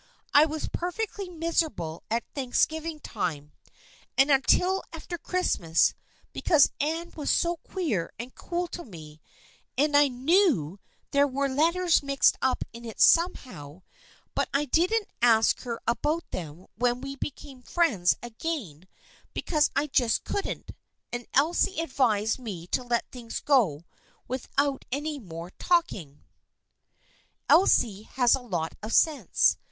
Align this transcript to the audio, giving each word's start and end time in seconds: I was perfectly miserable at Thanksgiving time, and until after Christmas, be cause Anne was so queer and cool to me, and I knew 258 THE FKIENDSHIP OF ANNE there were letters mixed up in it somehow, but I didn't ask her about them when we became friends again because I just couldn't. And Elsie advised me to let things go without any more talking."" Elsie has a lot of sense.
I 0.33 0.45
was 0.47 0.67
perfectly 0.67 1.29
miserable 1.29 2.01
at 2.09 2.23
Thanksgiving 2.33 2.99
time, 3.01 3.51
and 4.17 4.31
until 4.31 4.81
after 4.91 5.19
Christmas, 5.19 5.93
be 6.33 6.41
cause 6.41 6.71
Anne 6.79 7.13
was 7.15 7.29
so 7.29 7.57
queer 7.57 8.11
and 8.17 8.33
cool 8.33 8.67
to 8.69 8.83
me, 8.83 9.21
and 9.77 9.95
I 9.95 10.07
knew 10.07 10.79
258 11.11 11.11
THE 11.11 11.11
FKIENDSHIP 11.11 11.11
OF 11.11 11.11
ANNE 11.11 11.11
there 11.21 11.27
were 11.27 11.49
letters 11.63 12.01
mixed 12.01 12.37
up 12.41 12.63
in 12.73 12.83
it 12.85 12.99
somehow, 12.99 13.83
but 14.33 14.49
I 14.51 14.65
didn't 14.65 15.07
ask 15.21 15.61
her 15.61 15.79
about 15.87 16.23
them 16.31 16.65
when 16.75 17.01
we 17.01 17.15
became 17.15 17.61
friends 17.61 18.15
again 18.23 18.87
because 19.35 19.69
I 19.75 19.85
just 19.85 20.23
couldn't. 20.23 20.71
And 21.13 21.27
Elsie 21.35 21.79
advised 21.79 22.39
me 22.39 22.65
to 22.71 22.81
let 22.81 23.05
things 23.11 23.39
go 23.39 23.83
without 24.27 24.83
any 24.91 25.19
more 25.19 25.51
talking."" 25.59 26.23
Elsie 27.51 28.01
has 28.15 28.33
a 28.33 28.41
lot 28.41 28.73
of 28.81 28.93
sense. 28.93 29.57